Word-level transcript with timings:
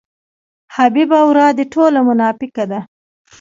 حبیبه 0.75 1.19
ورا 1.29 1.47
دې 1.57 1.65
ټوله 1.73 1.99
مناپیکه 2.07 2.63
ده. 2.71 2.79